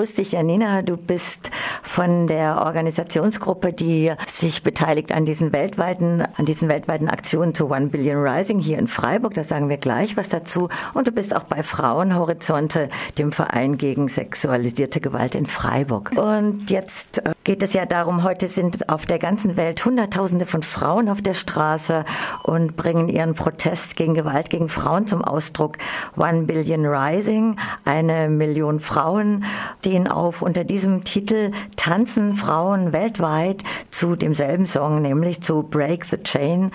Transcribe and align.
Grüß 0.00 0.14
dich, 0.14 0.32
Janina. 0.32 0.80
Du 0.80 0.96
bist 0.96 1.50
von 1.90 2.28
der 2.28 2.62
Organisationsgruppe, 2.64 3.72
die 3.72 4.12
sich 4.32 4.62
beteiligt 4.62 5.10
an 5.10 5.24
diesen 5.24 5.52
weltweiten, 5.52 6.22
an 6.36 6.44
diesen 6.44 6.68
weltweiten 6.68 7.08
Aktionen 7.08 7.52
zu 7.52 7.68
One 7.68 7.86
Billion 7.86 8.22
Rising 8.24 8.60
hier 8.60 8.78
in 8.78 8.86
Freiburg. 8.86 9.34
Da 9.34 9.42
sagen 9.42 9.68
wir 9.68 9.76
gleich 9.76 10.16
was 10.16 10.28
dazu. 10.28 10.68
Und 10.94 11.08
du 11.08 11.10
bist 11.10 11.34
auch 11.34 11.42
bei 11.42 11.64
Frauenhorizonte, 11.64 12.90
dem 13.18 13.32
Verein 13.32 13.76
gegen 13.76 14.08
sexualisierte 14.08 15.00
Gewalt 15.00 15.34
in 15.34 15.46
Freiburg. 15.46 16.12
Und 16.14 16.70
jetzt 16.70 17.26
äh, 17.26 17.32
geht 17.42 17.60
es 17.60 17.72
ja 17.72 17.86
darum, 17.86 18.22
heute 18.22 18.46
sind 18.46 18.88
auf 18.88 19.04
der 19.04 19.18
ganzen 19.18 19.56
Welt 19.56 19.84
Hunderttausende 19.84 20.46
von 20.46 20.62
Frauen 20.62 21.08
auf 21.08 21.22
der 21.22 21.34
Straße 21.34 22.04
und 22.44 22.76
bringen 22.76 23.08
ihren 23.08 23.34
Protest 23.34 23.96
gegen 23.96 24.14
Gewalt 24.14 24.48
gegen 24.48 24.68
Frauen 24.68 25.08
zum 25.08 25.24
Ausdruck. 25.24 25.76
One 26.16 26.42
Billion 26.42 26.86
Rising, 26.86 27.56
eine 27.84 28.28
Million 28.28 28.78
Frauen 28.78 29.44
stehen 29.80 30.06
auf. 30.06 30.40
Unter 30.40 30.62
diesem 30.62 31.02
Titel 31.02 31.50
tanzen 31.80 32.34
Frauen 32.34 32.92
weltweit 32.92 33.64
zu 33.90 34.14
demselben 34.14 34.66
Song, 34.66 35.00
nämlich 35.00 35.40
zu 35.40 35.62
Break 35.62 36.04
the 36.04 36.22
Chain, 36.22 36.72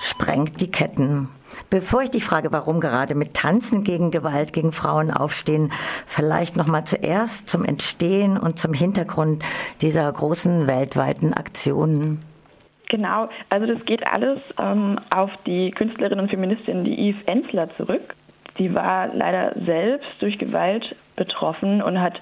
sprengt 0.00 0.60
die 0.60 0.70
Ketten. 0.70 1.28
Bevor 1.70 2.02
ich 2.02 2.10
dich 2.10 2.24
frage, 2.24 2.52
warum 2.52 2.78
gerade 2.78 3.16
mit 3.16 3.34
Tanzen 3.34 3.82
gegen 3.82 4.12
Gewalt 4.12 4.52
gegen 4.52 4.70
Frauen 4.70 5.10
aufstehen, 5.10 5.72
vielleicht 6.06 6.56
noch 6.56 6.68
mal 6.68 6.84
zuerst 6.84 7.48
zum 7.48 7.64
Entstehen 7.64 8.36
und 8.36 8.60
zum 8.60 8.72
Hintergrund 8.74 9.44
dieser 9.80 10.10
großen 10.12 10.68
weltweiten 10.68 11.34
Aktionen. 11.34 12.20
Genau, 12.88 13.28
also 13.50 13.66
das 13.66 13.84
geht 13.86 14.06
alles 14.06 14.38
ähm, 14.56 15.00
auf 15.10 15.32
die 15.46 15.72
Künstlerin 15.72 16.20
und 16.20 16.30
Feministin, 16.30 16.84
die 16.84 17.08
Eve 17.08 17.26
Ensler 17.26 17.74
zurück. 17.76 18.14
Die 18.56 18.72
war 18.72 19.08
leider 19.12 19.52
selbst 19.64 20.10
durch 20.20 20.38
Gewalt 20.38 20.94
betroffen 21.16 21.82
und 21.82 22.00
hat 22.00 22.20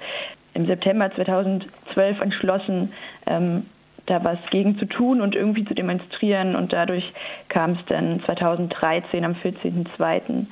im 0.57 0.67
September 0.67 1.11
2012 1.15 2.21
entschlossen, 2.21 2.93
ähm, 3.27 3.67
da 4.07 4.25
was 4.25 4.39
gegen 4.51 4.79
zu 4.79 4.87
tun 4.87 5.21
und 5.21 5.35
irgendwie 5.35 5.65
zu 5.65 5.75
demonstrieren. 5.75 6.57
Und 6.57 6.73
dadurch 6.73 7.13
kam 7.49 7.73
es 7.73 7.85
dann 7.87 8.21
2013 8.25 9.25
am 9.25 9.33
14.02. 9.33 10.47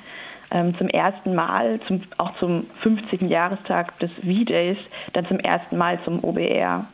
Ähm, 0.51 0.77
zum 0.77 0.89
ersten 0.89 1.35
Mal, 1.35 1.81
zum, 1.89 2.03
auch 2.19 2.37
zum 2.37 2.67
50. 2.83 3.23
Jahrestag 3.23 3.99
des 3.99 4.11
V-Days, 4.13 4.77
dann 5.15 5.27
zum 5.27 5.41
ersten 5.41 5.77
Mal 5.77 5.99
zum 6.05 6.23
OBR. 6.23 6.87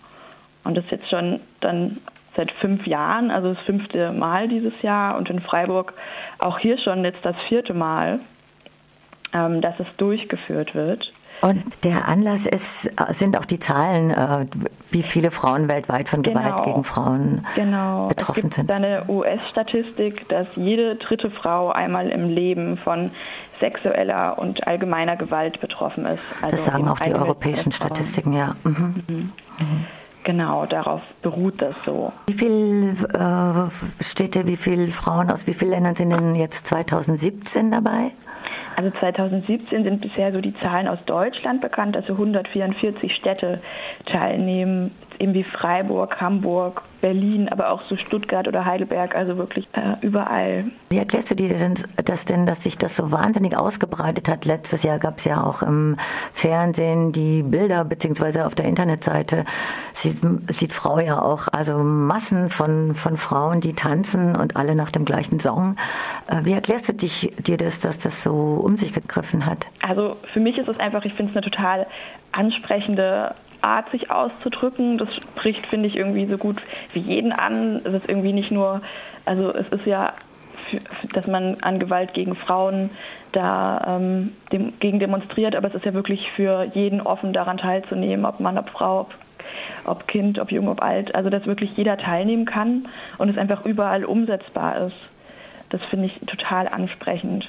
Und 0.64 0.76
das 0.76 0.84
ist 0.84 0.92
jetzt 0.92 1.10
schon 1.10 1.40
dann 1.60 1.98
seit 2.36 2.52
fünf 2.52 2.86
Jahren, 2.86 3.30
also 3.30 3.54
das 3.54 3.62
fünfte 3.64 4.12
Mal 4.12 4.48
dieses 4.48 4.80
Jahr 4.82 5.16
und 5.16 5.28
in 5.30 5.40
Freiburg 5.40 5.94
auch 6.38 6.58
hier 6.58 6.78
schon 6.78 7.04
jetzt 7.04 7.24
das 7.24 7.36
vierte 7.48 7.74
Mal, 7.74 8.20
ähm, 9.34 9.60
dass 9.60 9.78
es 9.80 9.88
durchgeführt 9.96 10.74
wird. 10.74 11.12
Und 11.40 11.64
der 11.84 12.06
Anlass 12.06 12.46
ist, 12.46 12.90
sind 13.10 13.38
auch 13.38 13.44
die 13.44 13.58
Zahlen, 13.58 14.10
äh, 14.10 14.46
wie 14.90 15.02
viele 15.02 15.30
Frauen 15.30 15.68
weltweit 15.68 16.08
von 16.08 16.22
Gewalt 16.22 16.56
genau. 16.56 16.64
gegen 16.64 16.84
Frauen 16.84 17.46
genau. 17.54 18.08
betroffen 18.08 18.38
es 18.38 18.42
gibt 18.42 18.54
sind. 18.54 18.70
eine 18.70 19.04
US-Statistik, 19.08 20.28
dass 20.28 20.46
jede 20.56 20.96
dritte 20.96 21.30
Frau 21.30 21.70
einmal 21.70 22.10
im 22.10 22.28
Leben 22.28 22.76
von 22.76 23.10
sexueller 23.58 24.38
und 24.38 24.66
allgemeiner 24.66 25.16
Gewalt 25.16 25.60
betroffen 25.60 26.04
ist. 26.06 26.22
Also 26.42 26.50
das 26.56 26.64
sagen 26.64 26.88
auch 26.88 26.98
die 26.98 27.14
europäischen 27.14 27.72
Statistiken, 27.72 28.32
ja. 28.32 28.54
Mhm. 28.64 29.04
Mhm. 29.06 29.32
Mhm. 29.58 29.86
Genau, 30.22 30.66
darauf 30.66 31.00
beruht 31.22 31.62
das 31.62 31.74
so. 31.86 32.12
Wie 32.26 32.34
viele 32.34 32.90
äh, 32.90 34.04
Städte, 34.04 34.46
wie 34.46 34.56
viele 34.56 34.88
Frauen 34.88 35.30
aus 35.30 35.46
wie 35.46 35.54
vielen 35.54 35.70
Ländern 35.70 35.96
sind 35.96 36.10
denn 36.10 36.34
jetzt 36.34 36.66
2017 36.66 37.70
dabei? 37.70 38.10
Also 38.80 38.96
2017 38.98 39.84
sind 39.84 40.00
bisher 40.00 40.32
so 40.32 40.40
die 40.40 40.54
Zahlen 40.54 40.88
aus 40.88 41.00
Deutschland 41.04 41.60
bekannt, 41.60 41.98
also 41.98 42.14
144 42.14 43.14
Städte 43.14 43.60
teilnehmen 44.06 44.92
eben 45.18 45.34
wie 45.34 45.44
Freiburg, 45.44 46.18
Hamburg, 46.18 46.82
Berlin, 47.00 47.48
aber 47.48 47.70
auch 47.70 47.82
so 47.82 47.96
Stuttgart 47.96 48.46
oder 48.46 48.64
Heidelberg, 48.64 49.14
also 49.14 49.36
wirklich 49.38 49.68
äh, 49.72 50.04
überall. 50.04 50.64
Wie 50.90 50.98
erklärst 50.98 51.30
du 51.30 51.34
dir 51.34 51.48
denn 51.48 51.74
das 52.04 52.24
denn, 52.24 52.46
dass 52.46 52.62
sich 52.62 52.78
das 52.78 52.96
so 52.96 53.10
wahnsinnig 53.12 53.56
ausgebreitet 53.56 54.28
hat? 54.28 54.44
Letztes 54.44 54.82
Jahr 54.82 54.98
gab 54.98 55.18
es 55.18 55.24
ja 55.24 55.42
auch 55.42 55.62
im 55.62 55.96
Fernsehen 56.32 57.12
die 57.12 57.42
Bilder, 57.42 57.84
beziehungsweise 57.84 58.46
auf 58.46 58.54
der 58.54 58.66
Internetseite 58.66 59.44
sieht, 59.92 60.18
sieht 60.48 60.72
Frau 60.72 60.98
ja 60.98 61.20
auch, 61.20 61.48
also 61.52 61.78
Massen 61.78 62.48
von, 62.48 62.94
von 62.94 63.16
Frauen, 63.16 63.60
die 63.60 63.72
tanzen 63.72 64.36
und 64.36 64.56
alle 64.56 64.74
nach 64.74 64.90
dem 64.90 65.04
gleichen 65.04 65.40
Song. 65.40 65.76
Äh, 66.28 66.44
wie 66.44 66.52
erklärst 66.52 66.88
du 66.88 66.94
dich, 66.94 67.32
dir 67.38 67.56
das, 67.56 67.80
dass 67.80 67.98
das 67.98 68.22
so 68.22 68.32
um 68.64 68.76
sich 68.76 68.92
gegriffen 68.92 69.46
hat? 69.46 69.66
Also 69.82 70.16
für 70.32 70.40
mich 70.40 70.58
ist 70.58 70.68
es 70.68 70.78
einfach, 70.78 71.04
ich 71.04 71.14
finde 71.14 71.30
es 71.30 71.36
eine 71.36 71.44
total 71.44 71.86
ansprechende 72.32 73.34
Art, 73.62 73.90
sich 73.90 74.10
auszudrücken. 74.10 74.98
Das 74.98 75.14
spricht, 75.14 75.66
finde 75.66 75.88
ich, 75.88 75.96
irgendwie 75.96 76.26
so 76.26 76.38
gut 76.38 76.56
wie 76.92 77.00
jeden 77.00 77.32
an. 77.32 77.80
Es 77.84 77.94
ist 77.94 78.08
irgendwie 78.08 78.32
nicht 78.32 78.50
nur, 78.50 78.80
also 79.24 79.52
es 79.52 79.68
ist 79.68 79.86
ja, 79.86 80.12
dass 81.12 81.26
man 81.26 81.58
an 81.62 81.78
Gewalt 81.78 82.14
gegen 82.14 82.34
Frauen 82.34 82.90
da 83.32 83.96
ähm, 83.96 84.32
dem, 84.52 84.72
gegen 84.80 84.98
demonstriert, 84.98 85.54
aber 85.54 85.68
es 85.68 85.74
ist 85.74 85.84
ja 85.84 85.94
wirklich 85.94 86.30
für 86.32 86.64
jeden 86.74 87.00
offen 87.00 87.32
daran 87.32 87.58
teilzunehmen, 87.58 88.24
ob 88.24 88.40
Mann, 88.40 88.58
ob 88.58 88.70
Frau, 88.70 89.00
ob, 89.00 89.14
ob 89.84 90.06
Kind, 90.08 90.38
ob 90.38 90.50
jung, 90.50 90.68
ob 90.68 90.82
alt. 90.82 91.14
Also 91.14 91.30
dass 91.30 91.46
wirklich 91.46 91.76
jeder 91.76 91.96
teilnehmen 91.96 92.44
kann 92.44 92.86
und 93.18 93.28
es 93.28 93.38
einfach 93.38 93.64
überall 93.64 94.04
umsetzbar 94.04 94.86
ist 94.86 95.09
das 95.70 95.80
finde 95.84 96.06
ich 96.06 96.18
total 96.26 96.66
ansprechend. 96.66 97.48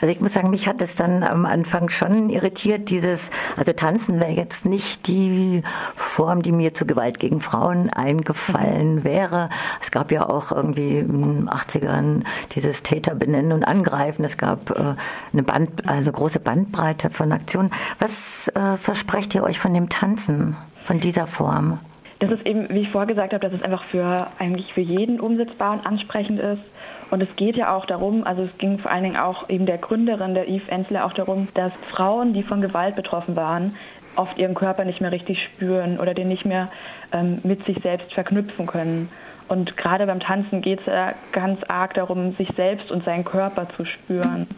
Also 0.00 0.12
ich 0.12 0.20
muss 0.20 0.34
sagen, 0.34 0.50
mich 0.50 0.68
hat 0.68 0.82
es 0.82 0.96
dann 0.96 1.22
am 1.22 1.46
Anfang 1.46 1.88
schon 1.88 2.28
irritiert, 2.28 2.90
dieses, 2.90 3.30
also 3.56 3.72
tanzen 3.72 4.20
wäre 4.20 4.32
jetzt 4.32 4.66
nicht 4.66 5.06
die 5.06 5.62
Form, 5.96 6.42
die 6.42 6.52
mir 6.52 6.74
zu 6.74 6.84
Gewalt 6.84 7.18
gegen 7.18 7.40
Frauen 7.40 7.90
eingefallen 7.90 8.96
mhm. 8.96 9.04
wäre. 9.04 9.48
Es 9.80 9.90
gab 9.90 10.12
ja 10.12 10.28
auch 10.28 10.52
irgendwie 10.52 10.98
in 10.98 11.22
den 11.22 11.48
80ern 11.48 12.24
dieses 12.52 12.82
Täter 12.82 13.14
benennen 13.14 13.52
und 13.52 13.64
angreifen. 13.64 14.24
Es 14.24 14.36
gab 14.36 14.70
äh, 14.70 14.94
eine 15.32 15.42
Band, 15.42 15.88
also 15.88 16.12
große 16.12 16.40
Bandbreite 16.40 17.08
von 17.08 17.32
Aktionen. 17.32 17.70
Was 17.98 18.48
äh, 18.48 18.76
versprecht 18.76 19.34
ihr 19.34 19.42
euch 19.42 19.58
von 19.58 19.72
dem 19.72 19.88
Tanzen, 19.88 20.56
von 20.84 21.00
dieser 21.00 21.26
Form? 21.26 21.78
Das 22.24 22.38
ist 22.38 22.46
eben, 22.46 22.72
wie 22.72 22.80
ich 22.80 22.90
vorher 22.90 23.06
gesagt 23.06 23.32
habe, 23.32 23.46
dass 23.46 23.52
es 23.52 23.62
einfach 23.62 23.84
für 23.84 24.28
eigentlich 24.38 24.72
für 24.72 24.80
jeden 24.80 25.20
umsetzbar 25.20 25.72
und 25.72 25.86
ansprechend 25.86 26.40
ist 26.40 26.62
und 27.10 27.22
es 27.22 27.36
geht 27.36 27.56
ja 27.56 27.74
auch 27.74 27.86
darum, 27.86 28.26
also 28.26 28.42
es 28.42 28.58
ging 28.58 28.78
vor 28.78 28.90
allen 28.90 29.04
Dingen 29.04 29.16
auch 29.16 29.48
eben 29.48 29.66
der 29.66 29.78
Gründerin, 29.78 30.34
der 30.34 30.48
Eve 30.48 30.70
Ensler, 30.70 31.04
auch 31.04 31.12
darum, 31.12 31.48
dass 31.54 31.72
Frauen, 31.90 32.32
die 32.32 32.42
von 32.42 32.60
Gewalt 32.60 32.96
betroffen 32.96 33.36
waren, 33.36 33.76
oft 34.16 34.38
ihren 34.38 34.54
Körper 34.54 34.84
nicht 34.84 35.00
mehr 35.00 35.12
richtig 35.12 35.42
spüren 35.42 36.00
oder 36.00 36.14
den 36.14 36.28
nicht 36.28 36.44
mehr 36.44 36.72
ähm, 37.12 37.38
mit 37.44 37.64
sich 37.66 37.78
selbst 37.82 38.12
verknüpfen 38.12 38.66
können. 38.66 39.10
Und 39.46 39.76
gerade 39.76 40.06
beim 40.06 40.20
Tanzen 40.20 40.62
geht 40.62 40.80
es 40.80 40.86
ja 40.86 41.14
ganz 41.32 41.62
arg 41.68 41.94
darum, 41.94 42.32
sich 42.32 42.48
selbst 42.56 42.90
und 42.90 43.04
seinen 43.04 43.24
Körper 43.24 43.68
zu 43.76 43.84
spüren. 43.84 44.48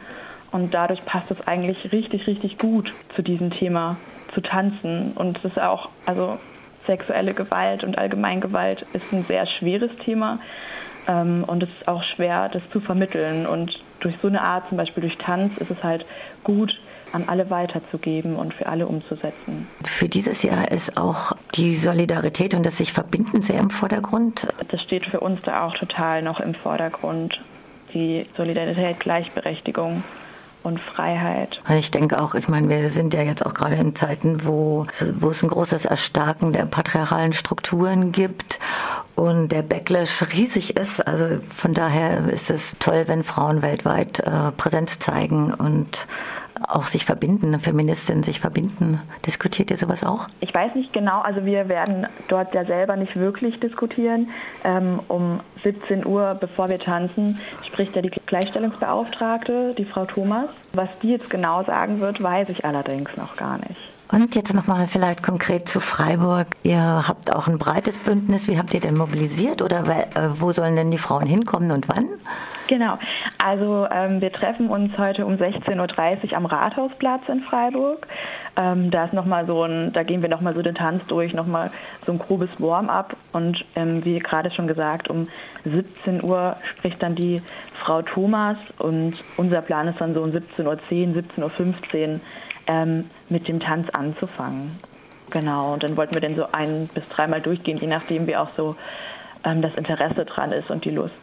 Und 0.52 0.72
dadurch 0.72 1.04
passt 1.04 1.30
es 1.30 1.46
eigentlich 1.46 1.92
richtig, 1.92 2.26
richtig 2.26 2.56
gut 2.56 2.92
zu 3.14 3.22
diesem 3.22 3.50
Thema, 3.50 3.96
zu 4.32 4.40
tanzen. 4.40 5.12
Und 5.14 5.38
es 5.38 5.44
ist 5.44 5.60
auch, 5.60 5.90
also 6.06 6.38
sexuelle 6.86 7.34
Gewalt 7.34 7.84
und 7.84 7.98
Allgemeingewalt 7.98 8.86
ist 8.92 9.12
ein 9.12 9.24
sehr 9.24 9.46
schweres 9.46 9.90
Thema. 10.04 10.38
Ähm, 11.06 11.44
und 11.46 11.62
es 11.62 11.68
ist 11.68 11.88
auch 11.88 12.02
schwer, 12.02 12.48
das 12.48 12.62
zu 12.72 12.80
vermitteln. 12.80 13.46
Und 13.46 13.78
durch 14.00 14.16
so 14.20 14.28
eine 14.28 14.40
Art, 14.40 14.68
zum 14.68 14.78
Beispiel 14.78 15.02
durch 15.02 15.16
Tanz, 15.18 15.56
ist 15.58 15.70
es 15.70 15.82
halt 15.82 16.04
gut, 16.44 16.78
an 17.12 17.24
alle 17.28 17.50
weiterzugeben 17.50 18.36
und 18.36 18.52
für 18.52 18.66
alle 18.66 18.86
umzusetzen. 18.86 19.66
Für 19.84 20.08
dieses 20.08 20.42
Jahr 20.42 20.70
ist 20.70 20.96
auch 20.96 21.32
die 21.54 21.76
Solidarität 21.76 22.52
und 22.54 22.66
das 22.66 22.78
sich 22.78 22.92
verbinden 22.92 23.42
sehr 23.42 23.60
im 23.60 23.70
Vordergrund. 23.70 24.48
Das 24.68 24.82
steht 24.82 25.06
für 25.06 25.20
uns 25.20 25.40
da 25.42 25.66
auch 25.66 25.76
total 25.76 26.22
noch 26.22 26.40
im 26.40 26.54
Vordergrund. 26.54 27.40
Die 27.94 28.26
Solidarität, 28.36 29.00
Gleichberechtigung 29.00 30.02
und 30.66 30.80
Freiheit. 30.80 31.60
Ich 31.70 31.90
denke 31.90 32.20
auch, 32.20 32.34
ich 32.34 32.48
meine, 32.48 32.68
wir 32.68 32.88
sind 32.90 33.14
ja 33.14 33.22
jetzt 33.22 33.46
auch 33.46 33.54
gerade 33.54 33.76
in 33.76 33.94
Zeiten, 33.94 34.44
wo, 34.44 34.86
wo 35.18 35.30
es 35.30 35.42
ein 35.42 35.48
großes 35.48 35.84
Erstarken 35.84 36.52
der 36.52 36.66
patriarchalen 36.66 37.32
Strukturen 37.32 38.10
gibt 38.12 38.58
und 39.16 39.48
der 39.48 39.62
Backlash 39.62 40.22
riesig 40.32 40.76
ist. 40.76 41.04
Also 41.06 41.38
von 41.50 41.74
daher 41.74 42.28
ist 42.28 42.50
es 42.50 42.76
toll, 42.78 43.04
wenn 43.06 43.24
Frauen 43.24 43.62
weltweit 43.62 44.20
äh, 44.20 44.52
Präsenz 44.56 44.98
zeigen 44.98 45.52
und 45.52 46.06
auch 46.68 46.84
sich 46.84 47.04
verbinden, 47.04 47.58
Feministinnen 47.60 48.22
sich 48.22 48.40
verbinden. 48.40 49.00
Diskutiert 49.26 49.70
ihr 49.70 49.76
sowas 49.76 50.02
auch? 50.04 50.28
Ich 50.40 50.54
weiß 50.54 50.74
nicht 50.74 50.92
genau, 50.92 51.20
also 51.20 51.44
wir 51.44 51.68
werden 51.68 52.06
dort 52.28 52.54
ja 52.54 52.64
selber 52.64 52.96
nicht 52.96 53.16
wirklich 53.16 53.60
diskutieren. 53.60 54.28
Ähm, 54.64 55.00
um 55.08 55.40
17 55.62 56.06
Uhr, 56.06 56.36
bevor 56.38 56.70
wir 56.70 56.78
tanzen, 56.78 57.38
spricht 57.62 57.94
ja 57.96 58.02
die 58.02 58.10
Gleichstellungsbeauftragte, 58.10 59.74
die 59.76 59.84
Frau 59.84 60.04
Thomas. 60.06 60.48
Was 60.72 60.88
die 61.02 61.10
jetzt 61.10 61.30
genau 61.30 61.62
sagen 61.64 62.00
wird, 62.00 62.22
weiß 62.22 62.48
ich 62.48 62.64
allerdings 62.64 63.16
noch 63.16 63.36
gar 63.36 63.58
nicht. 63.58 63.95
Und 64.12 64.36
jetzt 64.36 64.54
nochmal 64.54 64.86
vielleicht 64.86 65.22
konkret 65.22 65.68
zu 65.68 65.80
Freiburg. 65.80 66.46
Ihr 66.62 67.04
habt 67.08 67.34
auch 67.34 67.48
ein 67.48 67.58
breites 67.58 67.96
Bündnis. 67.98 68.46
Wie 68.46 68.56
habt 68.56 68.72
ihr 68.72 68.80
denn 68.80 68.96
mobilisiert 68.96 69.62
oder 69.62 69.84
äh, 69.84 70.28
wo 70.40 70.52
sollen 70.52 70.76
denn 70.76 70.90
die 70.90 70.98
Frauen 70.98 71.26
hinkommen 71.26 71.72
und 71.72 71.88
wann? 71.88 72.06
Genau. 72.68 72.98
Also 73.44 73.86
ähm, 73.90 74.20
wir 74.20 74.32
treffen 74.32 74.68
uns 74.68 74.96
heute 74.96 75.26
um 75.26 75.34
16.30 75.34 76.30
Uhr 76.30 76.36
am 76.36 76.46
Rathausplatz 76.46 77.28
in 77.28 77.40
Freiburg. 77.40 78.06
Ähm, 78.56 78.90
da 78.90 79.04
ist 79.04 79.12
noch 79.12 79.26
so 79.46 79.64
ein, 79.64 79.92
da 79.92 80.02
gehen 80.02 80.22
wir 80.22 80.28
nochmal 80.28 80.54
so 80.54 80.62
den 80.62 80.74
Tanz 80.74 81.04
durch, 81.06 81.34
nochmal 81.34 81.70
so 82.06 82.12
ein 82.12 82.18
grobes 82.18 82.50
Warm-up 82.58 83.16
und 83.32 83.64
ähm, 83.74 84.04
wie 84.04 84.18
gerade 84.18 84.50
schon 84.50 84.66
gesagt, 84.66 85.08
um 85.10 85.28
17 85.64 86.24
Uhr 86.24 86.56
spricht 86.76 87.02
dann 87.02 87.14
die 87.14 87.40
Frau 87.74 88.02
Thomas 88.02 88.56
und 88.78 89.14
unser 89.36 89.62
Plan 89.62 89.88
ist 89.88 90.00
dann 90.00 90.14
so 90.14 90.22
um 90.22 90.30
17.10 90.30 90.64
Uhr, 90.64 90.72
17.15 90.74 91.42
Uhr 92.14 92.20
ähm, 92.66 93.10
mit 93.28 93.48
dem 93.48 93.60
Tanz 93.60 93.88
anzufangen. 93.90 94.78
Genau, 95.30 95.74
und 95.74 95.82
dann 95.82 95.96
wollten 95.96 96.14
wir 96.14 96.20
den 96.20 96.36
so 96.36 96.46
ein 96.52 96.88
bis 96.94 97.08
dreimal 97.08 97.40
durchgehen, 97.40 97.78
je 97.78 97.88
nachdem 97.88 98.26
wie 98.26 98.36
auch 98.36 98.50
so 98.56 98.76
ähm, 99.44 99.62
das 99.62 99.74
Interesse 99.74 100.24
dran 100.24 100.52
ist 100.52 100.70
und 100.70 100.84
die 100.84 100.90
Lust. 100.90 101.14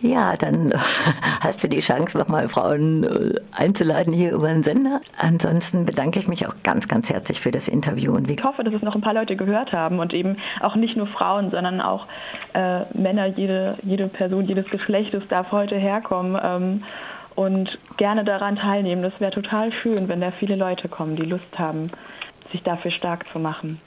Ja, 0.00 0.36
dann 0.36 0.74
hast 1.40 1.64
du 1.64 1.68
die 1.68 1.80
Chance, 1.80 2.18
nochmal 2.18 2.48
Frauen 2.48 3.04
äh, 3.04 3.34
einzuladen 3.50 4.12
hier 4.12 4.32
über 4.32 4.48
den 4.48 4.62
Sender. 4.62 5.00
Ansonsten 5.18 5.86
bedanke 5.86 6.18
ich 6.18 6.28
mich 6.28 6.46
auch 6.46 6.54
ganz, 6.62 6.86
ganz 6.86 7.08
herzlich 7.08 7.40
für 7.40 7.50
das 7.50 7.66
Interview. 7.66 8.14
Und 8.14 8.30
ich 8.30 8.42
hoffe, 8.44 8.62
dass 8.62 8.74
es 8.74 8.82
noch 8.82 8.94
ein 8.94 9.00
paar 9.00 9.14
Leute 9.14 9.36
gehört 9.36 9.72
haben 9.72 9.98
und 9.98 10.12
eben 10.12 10.36
auch 10.60 10.76
nicht 10.76 10.96
nur 10.96 11.06
Frauen, 11.06 11.50
sondern 11.50 11.80
auch 11.80 12.06
äh, 12.52 12.80
Männer, 12.92 13.26
jede, 13.26 13.78
jede 13.82 14.08
Person 14.08 14.44
jedes 14.44 14.68
Geschlechtes 14.68 15.26
darf 15.28 15.50
heute 15.50 15.76
herkommen 15.76 16.38
ähm, 16.42 16.82
und 17.36 17.78
gerne 17.96 18.24
daran 18.24 18.56
teilnehmen. 18.56 19.02
Das 19.02 19.20
wäre 19.20 19.30
total 19.30 19.72
schön, 19.72 20.08
wenn 20.08 20.20
da 20.20 20.32
viele 20.32 20.56
Leute 20.56 20.88
kommen, 20.88 21.14
die 21.14 21.22
Lust 21.22 21.58
haben, 21.58 21.90
sich 22.50 22.62
dafür 22.62 22.90
stark 22.90 23.26
zu 23.32 23.38
machen. 23.38 23.80